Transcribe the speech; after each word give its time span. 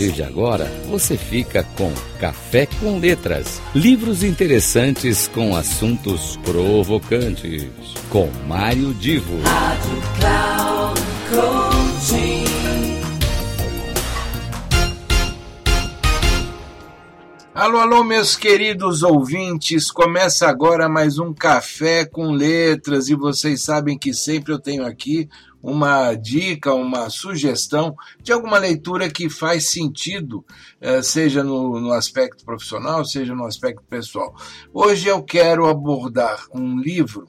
partir 0.00 0.12
de 0.12 0.22
agora, 0.22 0.64
você 0.88 1.14
fica 1.16 1.62
com 1.76 1.92
Café 2.18 2.66
com 2.66 2.98
Letras. 2.98 3.60
Livros 3.74 4.22
interessantes 4.24 5.28
com 5.28 5.54
assuntos 5.54 6.38
provocantes. 6.38 7.68
Com 8.08 8.30
Mário 8.48 8.94
Divo. 8.94 9.38
Rádio 9.42 10.02
Cloud 10.18 11.00
Coaching. 11.28 12.44
Alô, 17.54 17.78
alô, 17.78 18.02
meus 18.02 18.36
queridos 18.36 19.02
ouvintes. 19.02 19.90
Começa 19.90 20.48
agora 20.48 20.88
mais 20.88 21.18
um 21.18 21.34
Café 21.34 22.06
com 22.06 22.30
Letras 22.30 23.10
e 23.10 23.14
vocês 23.14 23.62
sabem 23.62 23.98
que 23.98 24.14
sempre 24.14 24.50
eu 24.54 24.58
tenho 24.58 24.86
aqui 24.86 25.28
uma 25.62 26.14
dica, 26.14 26.72
uma 26.72 27.10
sugestão 27.10 27.94
de 28.22 28.32
alguma 28.32 28.58
leitura 28.58 29.10
que 29.10 29.28
faz 29.28 29.70
sentido, 29.70 30.44
eh, 30.80 31.02
seja 31.02 31.44
no, 31.44 31.78
no, 31.80 31.92
aspecto 31.92 32.44
profissional, 32.44 33.04
seja 33.04 33.34
no 33.34 33.44
aspecto 33.44 33.82
pessoal. 33.88 34.34
Hoje 34.72 35.08
eu 35.08 35.22
quero 35.22 35.66
abordar 35.66 36.46
um 36.54 36.78
livro 36.78 37.28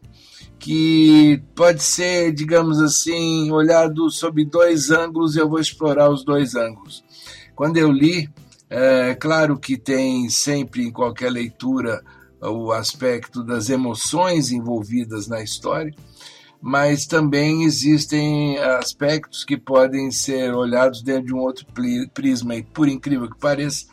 que 0.58 1.42
pode 1.56 1.82
ser, 1.82 2.32
digamos 2.32 2.80
assim, 2.80 3.52
olhado 3.52 4.10
sob 4.10 4.46
dois 4.46 4.92
ângulos, 4.92 5.36
eu 5.36 5.50
vou 5.50 5.60
explorar 5.60 6.10
os 6.10 6.24
dois 6.24 6.56
ângulos. 6.56 7.04
Quando 7.56 7.78
eu 7.78 7.92
li, 7.92 8.30
é 8.70 9.16
claro 9.16 9.60
que 9.60 9.76
tem 9.78 10.30
sempre 10.30 10.84
em 10.84 10.92
qualquer 10.92 11.32
leitura 11.32 12.02
o 12.40 12.72
aspecto 12.72 13.44
das 13.44 13.70
emoções 13.70 14.52
envolvidas 14.52 15.28
na 15.28 15.42
história, 15.42 15.94
mas 16.62 17.08
também 17.08 17.64
existem 17.64 18.58
aspectos 18.60 19.44
que 19.44 19.58
podem 19.58 20.12
ser 20.12 20.54
olhados 20.54 21.02
dentro 21.02 21.26
de 21.26 21.34
um 21.34 21.40
outro 21.40 21.66
prisma, 22.14 22.56
e 22.56 22.64
por 22.64 22.88
incrível 22.88 23.30
que 23.30 23.40
pareça, 23.40 23.86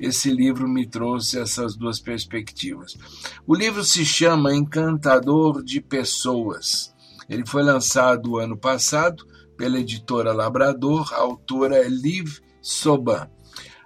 esse 0.00 0.30
livro 0.30 0.68
me 0.68 0.86
trouxe 0.86 1.38
essas 1.38 1.76
duas 1.76 2.00
perspectivas. 2.00 2.96
O 3.46 3.54
livro 3.54 3.84
se 3.84 4.04
chama 4.04 4.54
Encantador 4.54 5.62
de 5.62 5.80
Pessoas. 5.80 6.92
Ele 7.28 7.46
foi 7.46 7.62
lançado 7.62 8.38
ano 8.38 8.56
passado 8.56 9.24
pela 9.56 9.78
editora 9.78 10.32
Labrador, 10.32 11.12
a 11.12 11.18
autora 11.18 11.76
é 11.76 11.88
Liv 11.88 12.38
Soban. 12.60 13.28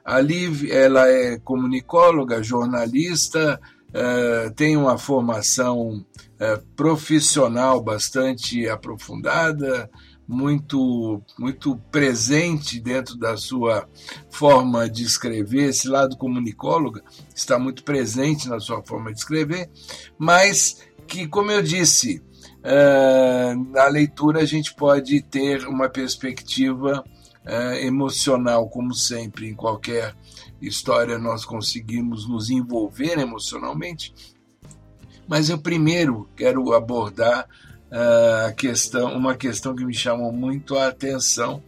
A 0.05 0.21
Liv 0.21 0.71
ela 0.71 1.09
é 1.09 1.39
comunicóloga, 1.39 2.43
jornalista, 2.43 3.61
uh, 3.93 4.51
tem 4.55 4.77
uma 4.77 4.99
formação 4.99 6.05
uh, 6.41 6.67
profissional 6.75 7.83
bastante 7.83 8.69
aprofundada, 8.69 9.91
muito, 10.27 11.23
muito 11.39 11.77
presente 11.91 12.81
dentro 12.81 13.17
da 13.17 13.37
sua 13.37 13.87
forma 14.31 14.89
de 14.89 15.03
escrever. 15.03 15.69
Esse 15.69 15.89
lado 15.89 16.17
comunicóloga 16.17 17.03
está 17.35 17.59
muito 17.59 17.85
presente 17.85 18.49
na 18.49 18.59
sua 18.59 18.83
forma 18.83 19.13
de 19.13 19.19
escrever, 19.19 19.71
mas 20.19 20.81
que, 21.07 21.27
como 21.27 21.51
eu 21.51 21.63
disse, 21.63 22.23
uh, 22.61 23.73
na 23.73 23.87
leitura 23.89 24.41
a 24.41 24.47
gente 24.47 24.75
pode 24.75 25.21
ter 25.23 25.67
uma 25.67 25.89
perspectiva 25.89 27.05
emocional, 27.81 28.69
como 28.69 28.95
sempre, 28.95 29.49
em 29.49 29.55
qualquer 29.57 30.15
história 30.67 31.19
nós 31.19 31.45
conseguimos 31.45 32.29
nos 32.29 32.51
envolver 32.51 33.19
emocionalmente. 33.19 34.15
Mas 35.27 35.49
eu 35.49 35.59
primeiro 35.59 36.29
quero 36.37 36.73
abordar 36.73 37.47
uh, 37.91 38.55
questão, 38.57 39.15
uma 39.17 39.35
questão 39.35 39.75
que 39.75 39.85
me 39.85 39.95
chamou 39.95 40.33
muito 40.33 40.77
a 40.77 40.89
atenção 40.89 41.63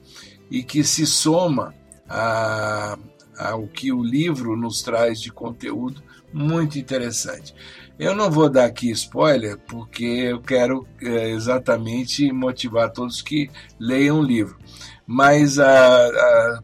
e 0.51 0.63
que 0.63 0.85
se 0.85 1.07
soma 1.07 1.75
a, 2.09 2.99
ao 3.39 3.67
que 3.67 3.93
o 3.93 4.03
livro 4.03 4.57
nos 4.57 4.83
traz 4.83 5.21
de 5.21 5.31
conteúdo 5.33 6.03
muito 6.33 6.79
interessante. 6.79 7.55
Eu 7.97 8.15
não 8.15 8.29
vou 8.29 8.49
dar 8.49 8.65
aqui 8.65 8.91
spoiler, 8.91 9.57
porque 9.69 10.05
eu 10.05 10.41
quero 10.41 10.87
é, 11.01 11.31
exatamente 11.31 12.33
motivar 12.33 12.91
todos 12.91 13.23
que 13.23 13.49
leiam 13.79 14.19
o 14.19 14.23
livro. 14.23 14.59
Mas, 15.07 15.57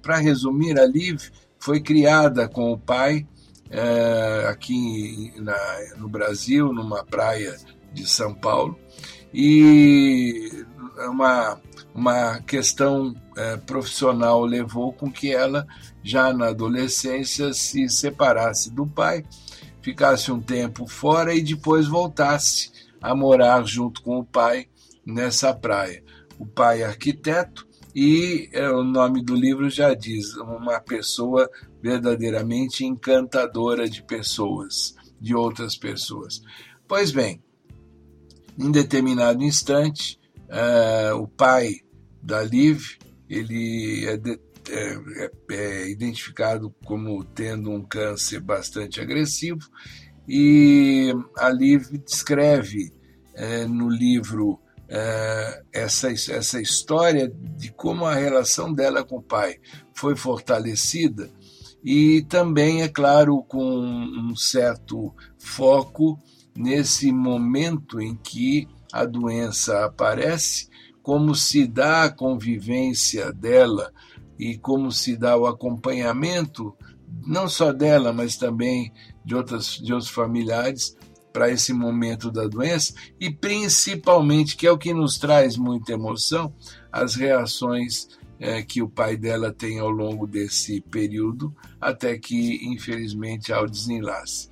para 0.02 0.16
resumir, 0.16 0.78
a 0.78 0.86
Liv 0.86 1.30
foi 1.60 1.80
criada 1.80 2.48
com 2.48 2.72
o 2.72 2.78
pai 2.78 3.26
é, 3.70 4.46
aqui 4.48 5.32
na, 5.36 5.56
no 5.98 6.08
Brasil, 6.08 6.72
numa 6.72 7.04
praia 7.04 7.56
de 7.92 8.08
São 8.08 8.34
Paulo, 8.34 8.78
e 9.32 10.64
uma, 11.08 11.60
uma 11.94 12.40
questão 12.40 13.14
é, 13.36 13.56
profissional 13.58 14.44
levou 14.44 14.92
com 14.92 15.10
que 15.10 15.32
ela, 15.32 15.66
já 16.02 16.32
na 16.32 16.48
adolescência, 16.48 17.52
se 17.52 17.88
separasse 17.88 18.70
do 18.70 18.86
pai, 18.86 19.24
ficasse 19.82 20.32
um 20.32 20.40
tempo 20.40 20.86
fora 20.86 21.34
e 21.34 21.42
depois 21.42 21.86
voltasse 21.86 22.72
a 23.00 23.14
morar 23.14 23.62
junto 23.64 24.02
com 24.02 24.18
o 24.18 24.24
pai 24.24 24.66
nessa 25.06 25.54
praia. 25.54 26.02
O 26.38 26.46
pai 26.46 26.82
é 26.82 26.86
arquiteto 26.86 27.69
e 27.94 28.48
é, 28.52 28.70
o 28.70 28.84
nome 28.84 29.22
do 29.22 29.34
livro 29.34 29.68
já 29.68 29.94
diz, 29.94 30.36
uma 30.36 30.80
pessoa 30.80 31.48
verdadeiramente 31.82 32.84
encantadora 32.84 33.88
de 33.88 34.02
pessoas, 34.02 34.94
de 35.20 35.34
outras 35.34 35.76
pessoas. 35.76 36.42
Pois 36.86 37.10
bem, 37.10 37.42
em 38.58 38.70
determinado 38.70 39.42
instante, 39.42 40.18
uh, 40.48 41.16
o 41.16 41.26
pai 41.26 41.80
da 42.22 42.42
Liv, 42.42 42.96
ele 43.28 44.04
é, 44.06 44.16
de, 44.16 44.38
é, 44.68 45.24
é, 45.24 45.30
é, 45.50 45.90
identificado 45.90 46.74
como 46.84 47.24
tendo 47.24 47.70
um 47.70 47.82
câncer 47.82 48.40
bastante 48.40 49.00
agressivo 49.00 49.68
e 50.28 51.12
a 51.38 51.48
Liv 51.50 51.86
descreve 52.04 52.92
é, 53.34 53.66
no 53.66 53.88
livro 53.88 54.60
é, 54.90 55.62
essa, 55.72 56.10
essa 56.10 56.60
história 56.60 57.32
de 57.56 57.70
como 57.72 58.04
a 58.04 58.14
relação 58.14 58.72
dela 58.72 59.04
com 59.04 59.18
o 59.18 59.22
pai 59.22 59.56
foi 59.94 60.16
fortalecida 60.16 61.30
e 61.82 62.22
também, 62.22 62.82
é 62.82 62.88
claro, 62.88 63.42
com 63.42 63.64
um 63.64 64.36
certo 64.36 65.14
foco 65.38 66.18
nesse 66.54 67.10
momento 67.10 68.00
em 68.00 68.14
que 68.14 68.68
a 68.92 69.04
doença 69.04 69.86
aparece, 69.86 70.68
como 71.02 71.34
se 71.34 71.66
dá 71.66 72.04
a 72.04 72.10
convivência 72.10 73.32
dela 73.32 73.92
e 74.38 74.58
como 74.58 74.92
se 74.92 75.16
dá 75.16 75.36
o 75.36 75.46
acompanhamento, 75.46 76.76
não 77.26 77.48
só 77.48 77.72
dela, 77.72 78.12
mas 78.12 78.36
também 78.36 78.92
de, 79.24 79.34
outras, 79.34 79.76
de 79.76 79.92
outros 79.92 80.10
familiares, 80.10 80.96
para 81.32 81.50
esse 81.50 81.72
momento 81.72 82.30
da 82.30 82.46
doença 82.46 82.94
e 83.18 83.30
principalmente, 83.30 84.56
que 84.56 84.66
é 84.66 84.72
o 84.72 84.78
que 84.78 84.92
nos 84.92 85.18
traz 85.18 85.56
muita 85.56 85.92
emoção, 85.92 86.52
as 86.92 87.14
reações 87.14 88.08
é, 88.40 88.62
que 88.62 88.80
o 88.80 88.88
pai 88.88 89.16
dela 89.16 89.52
tem 89.52 89.78
ao 89.78 89.90
longo 89.90 90.26
desse 90.26 90.80
período, 90.80 91.54
até 91.80 92.18
que, 92.18 92.66
infelizmente, 92.66 93.52
ao 93.52 93.66
desenlace. 93.66 94.48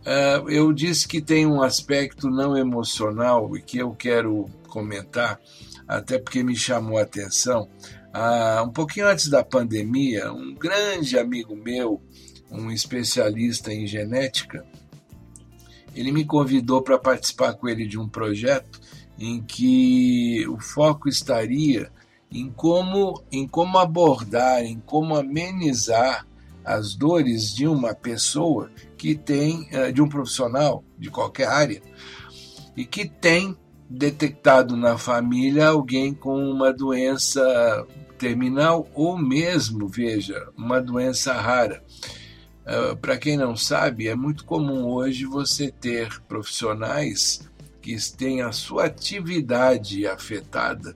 Uh, 0.00 0.48
eu 0.48 0.72
disse 0.72 1.06
que 1.06 1.20
tem 1.20 1.46
um 1.46 1.62
aspecto 1.62 2.30
não 2.30 2.56
emocional 2.56 3.54
e 3.56 3.60
que 3.60 3.78
eu 3.78 3.94
quero 3.94 4.46
comentar, 4.66 5.38
até 5.86 6.18
porque 6.18 6.42
me 6.42 6.56
chamou 6.56 6.98
a 6.98 7.02
atenção. 7.02 7.68
Uh, 8.14 8.64
um 8.64 8.70
pouquinho 8.70 9.06
antes 9.06 9.28
da 9.28 9.44
pandemia, 9.44 10.32
um 10.32 10.54
grande 10.54 11.18
amigo 11.18 11.54
meu, 11.54 12.02
um 12.50 12.70
especialista 12.70 13.72
em 13.72 13.86
genética, 13.86 14.64
ele 15.94 16.12
me 16.12 16.24
convidou 16.24 16.82
para 16.82 16.98
participar 16.98 17.54
com 17.54 17.68
ele 17.68 17.86
de 17.86 17.98
um 17.98 18.08
projeto 18.08 18.80
em 19.18 19.42
que 19.42 20.46
o 20.48 20.58
foco 20.58 21.08
estaria 21.08 21.90
em 22.30 22.50
como, 22.50 23.22
em 23.30 23.46
como 23.46 23.78
abordar, 23.78 24.64
em 24.64 24.80
como 24.80 25.16
amenizar 25.16 26.26
as 26.64 26.94
dores 26.94 27.54
de 27.54 27.66
uma 27.66 27.94
pessoa 27.94 28.70
que 28.96 29.14
tem, 29.14 29.66
eh, 29.72 29.90
de 29.90 30.00
um 30.00 30.08
profissional 30.08 30.84
de 30.98 31.10
qualquer 31.10 31.48
área, 31.48 31.82
e 32.76 32.84
que 32.84 33.08
tem 33.08 33.56
detectado 33.88 34.76
na 34.76 34.96
família 34.96 35.68
alguém 35.68 36.14
com 36.14 36.38
uma 36.48 36.72
doença 36.72 37.86
terminal 38.16 38.86
ou 38.94 39.18
mesmo, 39.18 39.88
veja, 39.88 40.48
uma 40.56 40.80
doença 40.80 41.32
rara. 41.32 41.82
Uh, 42.70 42.96
Para 42.96 43.18
quem 43.18 43.36
não 43.36 43.56
sabe, 43.56 44.06
é 44.06 44.14
muito 44.14 44.44
comum 44.44 44.86
hoje 44.86 45.24
você 45.24 45.72
ter 45.72 46.20
profissionais 46.28 47.40
que 47.82 47.96
têm 48.16 48.42
a 48.42 48.52
sua 48.52 48.84
atividade 48.84 50.06
afetada. 50.06 50.94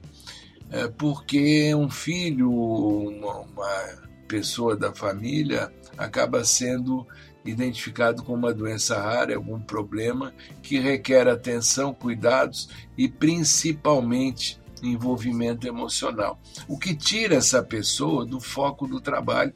Uh, 0.67 0.89
porque 0.97 1.75
um 1.75 1.89
filho, 1.89 2.49
uma, 2.49 3.41
uma 3.41 4.05
pessoa 4.25 4.77
da 4.77 4.93
família 4.93 5.69
acaba 5.97 6.45
sendo 6.45 7.05
identificado 7.43 8.23
com 8.23 8.33
uma 8.33 8.53
doença 8.53 8.97
rara, 8.97 9.35
algum 9.35 9.59
problema 9.59 10.33
que 10.63 10.79
requer 10.79 11.27
atenção, 11.27 11.93
cuidados 11.93 12.69
e 12.97 13.09
principalmente 13.09 14.59
envolvimento 14.81 15.67
emocional, 15.67 16.39
o 16.67 16.77
que 16.77 16.95
tira 16.95 17.35
essa 17.35 17.61
pessoa 17.63 18.25
do 18.25 18.39
foco 18.39 18.87
do 18.87 18.99
trabalho, 18.99 19.53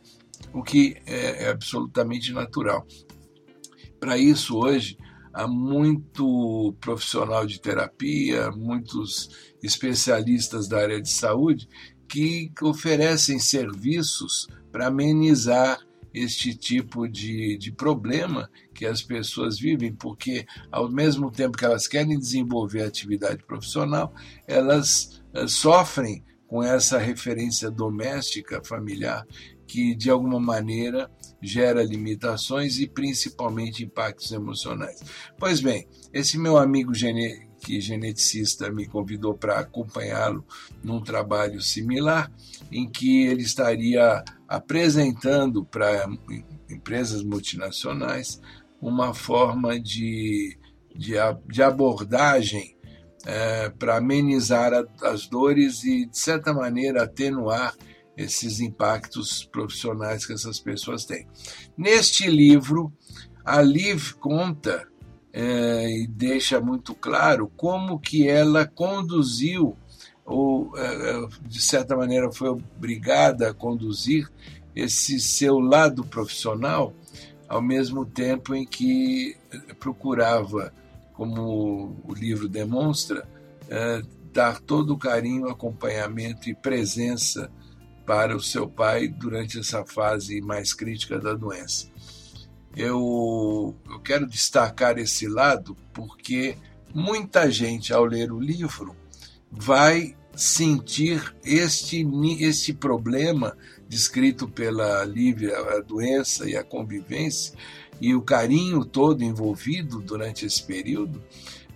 o 0.53 0.63
que 0.63 0.97
é, 1.05 1.45
é 1.45 1.49
absolutamente 1.49 2.31
natural. 2.33 2.85
Para 3.99 4.17
isso, 4.17 4.57
hoje, 4.57 4.97
há 5.33 5.47
muito 5.47 6.75
profissional 6.79 7.45
de 7.45 7.59
terapia, 7.61 8.51
muitos 8.51 9.29
especialistas 9.61 10.67
da 10.67 10.79
área 10.79 11.01
de 11.01 11.09
saúde 11.09 11.67
que 12.07 12.51
oferecem 12.61 13.39
serviços 13.39 14.47
para 14.71 14.87
amenizar 14.87 15.79
este 16.13 16.55
tipo 16.55 17.07
de, 17.07 17.57
de 17.57 17.71
problema 17.71 18.49
que 18.73 18.85
as 18.85 19.01
pessoas 19.01 19.59
vivem, 19.59 19.93
porque 19.93 20.45
ao 20.71 20.89
mesmo 20.89 21.31
tempo 21.31 21.57
que 21.57 21.65
elas 21.65 21.87
querem 21.87 22.17
desenvolver 22.17 22.81
a 22.81 22.87
atividade 22.87 23.43
profissional, 23.45 24.13
elas 24.47 25.21
uh, 25.35 25.47
sofrem 25.47 26.23
com 26.47 26.63
essa 26.63 26.97
referência 26.97 27.69
doméstica, 27.69 28.61
familiar, 28.63 29.25
que 29.69 29.93
de 29.93 30.09
alguma 30.09 30.39
maneira 30.39 31.11
gera 31.39 31.83
limitações 31.83 32.79
e 32.79 32.87
principalmente 32.87 33.83
impactos 33.83 34.31
emocionais. 34.31 34.99
Pois 35.37 35.61
bem, 35.61 35.87
esse 36.11 36.39
meu 36.39 36.57
amigo 36.57 36.91
gene, 36.91 37.47
que 37.59 37.79
geneticista 37.79 38.71
me 38.71 38.87
convidou 38.87 39.35
para 39.35 39.59
acompanhá-lo 39.59 40.43
num 40.83 40.99
trabalho 40.99 41.61
similar, 41.61 42.31
em 42.71 42.89
que 42.89 43.27
ele 43.27 43.43
estaria 43.43 44.23
apresentando 44.47 45.63
para 45.63 46.09
empresas 46.67 47.23
multinacionais 47.23 48.41
uma 48.81 49.13
forma 49.13 49.79
de, 49.79 50.57
de, 50.95 51.13
de 51.47 51.61
abordagem 51.61 52.75
é, 53.23 53.69
para 53.69 53.97
amenizar 53.97 54.71
as 55.03 55.27
dores 55.27 55.83
e, 55.83 56.07
de 56.07 56.17
certa 56.17 56.53
maneira, 56.53 57.03
atenuar 57.03 57.75
esses 58.19 58.59
impactos 58.59 59.45
profissionais 59.45 60.25
que 60.25 60.33
essas 60.33 60.59
pessoas 60.59 61.05
têm. 61.05 61.25
Neste 61.77 62.29
livro, 62.29 62.91
a 63.45 63.61
Liv 63.61 64.13
conta 64.19 64.85
é, 65.31 65.89
e 65.89 66.05
deixa 66.05 66.59
muito 66.59 66.93
claro 66.93 67.49
como 67.55 67.97
que 67.97 68.27
ela 68.27 68.67
conduziu 68.67 69.77
ou 70.25 70.77
é, 70.77 71.27
de 71.47 71.61
certa 71.61 71.95
maneira 71.95 72.31
foi 72.31 72.49
obrigada 72.49 73.49
a 73.49 73.53
conduzir 73.53 74.29
esse 74.75 75.19
seu 75.19 75.59
lado 75.59 76.03
profissional 76.03 76.93
ao 77.47 77.61
mesmo 77.61 78.05
tempo 78.05 78.53
em 78.53 78.65
que 78.65 79.35
procurava, 79.79 80.71
como 81.13 81.95
o 82.03 82.13
livro 82.13 82.47
demonstra, 82.47 83.27
é, 83.67 84.01
dar 84.31 84.59
todo 84.59 84.93
o 84.93 84.97
carinho, 84.97 85.49
acompanhamento 85.49 86.49
e 86.49 86.53
presença 86.53 87.49
para 88.09 88.35
o 88.35 88.41
seu 88.41 88.67
pai 88.67 89.07
durante 89.07 89.59
essa 89.59 89.85
fase 89.85 90.41
mais 90.41 90.73
crítica 90.73 91.19
da 91.19 91.35
doença. 91.35 91.87
Eu, 92.75 93.75
eu 93.87 93.99
quero 93.99 94.25
destacar 94.25 94.97
esse 94.97 95.27
lado 95.27 95.77
porque 95.93 96.57
muita 96.91 97.51
gente, 97.51 97.93
ao 97.93 98.03
ler 98.03 98.31
o 98.31 98.39
livro, 98.39 98.95
vai 99.51 100.15
sentir 100.35 101.35
este, 101.45 102.03
este 102.39 102.73
problema 102.73 103.55
descrito 103.87 104.49
pela 104.49 105.05
Lívia, 105.05 105.55
a 105.55 105.79
doença 105.79 106.49
e 106.49 106.57
a 106.57 106.63
convivência, 106.63 107.53
e 108.01 108.15
o 108.15 108.23
carinho 108.23 108.83
todo 108.85 109.23
envolvido 109.23 110.01
durante 110.01 110.47
esse 110.47 110.63
período, 110.63 111.21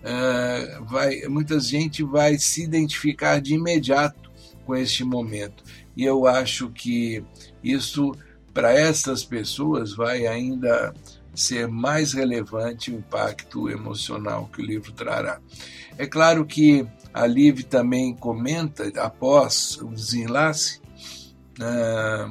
uh, 0.02 0.84
vai, 0.84 1.28
muita 1.28 1.60
gente 1.60 2.02
vai 2.02 2.36
se 2.40 2.64
identificar 2.64 3.40
de 3.40 3.54
imediato 3.54 4.24
com 4.64 4.74
este 4.74 5.04
momento. 5.04 5.62
E 5.96 6.04
eu 6.04 6.26
acho 6.26 6.70
que 6.70 7.24
isso, 7.62 8.12
para 8.52 8.72
essas 8.72 9.24
pessoas, 9.24 9.94
vai 9.94 10.26
ainda 10.26 10.92
ser 11.34 11.66
mais 11.68 12.12
relevante 12.12 12.90
o 12.90 12.98
impacto 12.98 13.68
emocional 13.68 14.48
que 14.52 14.62
o 14.62 14.64
livro 14.64 14.92
trará. 14.92 15.40
É 15.98 16.06
claro 16.06 16.44
que 16.46 16.86
a 17.12 17.26
Liv 17.26 17.62
também 17.64 18.14
comenta, 18.14 18.90
após 19.00 19.78
o 19.80 19.88
desenlace, 19.88 20.80
ah, 21.60 22.30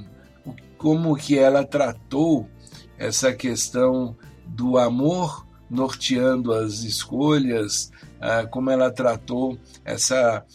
como 0.78 1.16
que 1.16 1.38
ela 1.38 1.64
tratou 1.64 2.50
essa 2.98 3.34
questão 3.34 4.16
do 4.46 4.78
amor 4.78 5.48
norteando 5.70 6.54
as 6.54 6.84
escolhas, 6.84 7.92
ah, 8.20 8.46
como 8.46 8.70
ela 8.70 8.92
tratou 8.92 9.58
essa, 9.84 10.46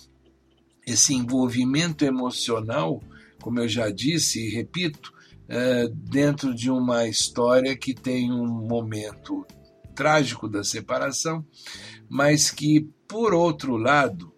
esse 0.90 1.14
envolvimento 1.14 2.04
emocional, 2.04 3.02
como 3.40 3.60
eu 3.60 3.68
já 3.68 3.90
disse 3.90 4.46
e 4.46 4.50
repito, 4.50 5.12
ah, 5.48 5.88
dentro 5.92 6.54
de 6.54 6.70
uma 6.70 7.06
história 7.06 7.76
que 7.76 7.94
tem 7.94 8.32
um 8.32 8.46
momento 8.46 9.46
trágico 9.94 10.48
da 10.48 10.62
separação, 10.62 11.44
mas 12.08 12.50
que, 12.50 12.88
por 13.06 13.34
outro 13.34 13.76
lado, 13.76 14.32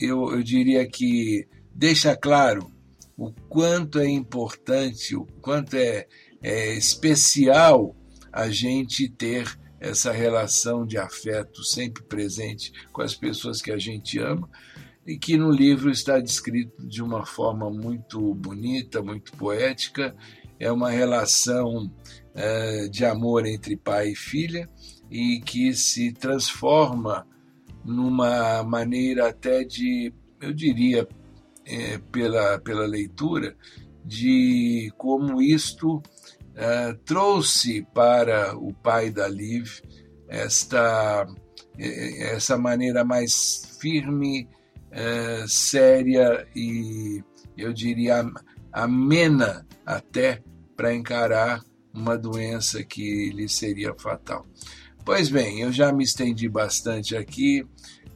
eu, 0.00 0.32
eu 0.32 0.42
diria 0.42 0.86
que 0.88 1.46
deixa 1.74 2.16
claro 2.16 2.70
o 3.16 3.30
quanto 3.48 3.98
é 3.98 4.08
importante, 4.08 5.14
o 5.14 5.26
quanto 5.42 5.74
é, 5.74 6.06
é 6.42 6.74
especial 6.74 7.94
a 8.32 8.48
gente 8.48 9.10
ter 9.10 9.46
essa 9.80 10.12
relação 10.12 10.86
de 10.86 10.98
afeto 10.98 11.64
sempre 11.64 12.02
presente 12.02 12.72
com 12.92 13.00
as 13.00 13.14
pessoas 13.14 13.62
que 13.62 13.72
a 13.72 13.78
gente 13.78 14.18
ama 14.18 14.48
e 15.06 15.16
que 15.18 15.36
no 15.36 15.50
livro 15.50 15.90
está 15.90 16.20
descrito 16.20 16.86
de 16.86 17.02
uma 17.02 17.24
forma 17.24 17.70
muito 17.70 18.34
bonita, 18.34 19.02
muito 19.02 19.32
poética. 19.32 20.14
É 20.58 20.70
uma 20.70 20.90
relação 20.90 21.90
é, 22.34 22.86
de 22.88 23.04
amor 23.06 23.46
entre 23.46 23.76
pai 23.76 24.10
e 24.10 24.16
filha 24.16 24.68
e 25.10 25.40
que 25.40 25.72
se 25.74 26.12
transforma 26.12 27.26
numa 27.82 28.62
maneira 28.62 29.28
até 29.28 29.64
de, 29.64 30.12
eu 30.40 30.52
diria, 30.52 31.08
é, 31.64 31.98
pela, 32.12 32.58
pela 32.58 32.86
leitura 32.86 33.56
de 34.04 34.92
como 34.96 35.40
isto 35.40 36.02
é, 36.60 36.92
trouxe 37.06 37.86
para 37.94 38.54
o 38.54 38.70
pai 38.74 39.10
da 39.10 39.26
Liv 39.26 39.80
esta, 40.28 41.26
é, 41.78 42.34
essa 42.34 42.58
maneira 42.58 43.02
mais 43.02 43.78
firme, 43.80 44.46
é, 44.90 45.46
séria 45.48 46.46
e 46.54 47.24
eu 47.56 47.72
diria 47.72 48.30
amena 48.70 49.66
até 49.86 50.42
para 50.76 50.94
encarar 50.94 51.64
uma 51.94 52.18
doença 52.18 52.84
que 52.84 53.30
lhe 53.30 53.48
seria 53.48 53.94
fatal. 53.94 54.46
Pois 55.02 55.30
bem, 55.30 55.60
eu 55.60 55.72
já 55.72 55.90
me 55.90 56.04
estendi 56.04 56.46
bastante 56.46 57.16
aqui. 57.16 57.66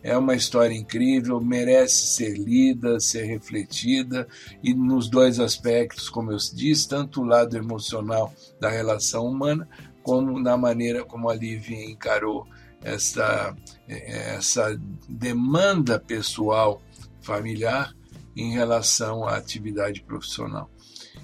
É 0.04 0.18
uma 0.18 0.34
história 0.34 0.74
incrível, 0.74 1.40
merece 1.40 2.08
ser 2.08 2.34
lida, 2.36 3.00
ser 3.00 3.24
refletida, 3.24 4.28
e 4.62 4.74
nos 4.74 5.08
dois 5.08 5.40
aspectos, 5.40 6.10
como 6.10 6.30
eu 6.30 6.36
disse, 6.36 6.86
tanto 6.86 7.22
o 7.22 7.24
lado 7.24 7.56
emocional 7.56 8.30
da 8.60 8.68
relação 8.68 9.26
humana, 9.26 9.66
como 10.02 10.38
na 10.38 10.58
maneira 10.58 11.02
como 11.02 11.30
a 11.30 11.34
Lívia 11.34 11.90
encarou 11.90 12.46
essa, 12.82 13.56
essa 13.88 14.78
demanda 15.08 15.98
pessoal 15.98 16.82
familiar 17.22 17.96
em 18.36 18.52
relação 18.52 19.26
à 19.26 19.36
atividade 19.36 20.02
profissional. 20.02 20.68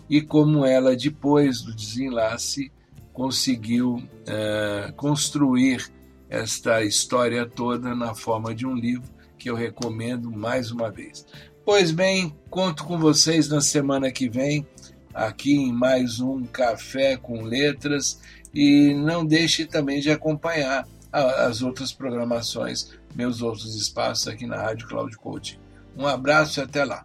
E 0.09 0.23
como 0.23 0.65
ela, 0.65 0.97
depois 0.97 1.61
do 1.61 1.75
desenlace, 1.75 2.73
conseguiu 3.13 3.97
uh, 3.97 4.93
construir 4.97 5.93
esta 6.31 6.85
história 6.85 7.45
toda 7.45 7.95
na 7.95 8.15
forma 8.15 8.55
de 8.55 8.65
um 8.65 8.75
livro 8.75 9.11
que 9.37 9.51
eu 9.51 9.57
recomendo 9.57 10.31
mais 10.31 10.71
uma 10.71 10.91
vez. 10.91 11.27
Pois 11.65 11.91
bem, 11.91 12.35
conto 12.49 12.85
com 12.85 12.99
vocês 12.99 13.49
na 13.49 13.61
semana 13.61 14.11
que 14.13 14.29
vem, 14.29 14.67
aqui 15.13 15.55
em 15.55 15.73
mais 15.73 16.21
um 16.21 16.45
Café 16.45 17.17
com 17.17 17.43
Letras, 17.43 18.21
e 18.55 18.95
não 18.95 19.25
deixe 19.25 19.67
também 19.67 20.01
de 20.01 20.11
acompanhar 20.11 20.87
as 21.13 21.63
outras 21.63 21.93
programações, 21.93 22.93
meus 23.15 23.43
outros 23.43 23.75
espaços 23.75 24.29
aqui 24.29 24.47
na 24.47 24.57
Rádio 24.57 24.87
Cloud 24.87 25.17
Coaching. 25.17 25.59
Um 25.97 26.07
abraço 26.07 26.61
e 26.61 26.63
até 26.63 26.85
lá. 26.85 27.05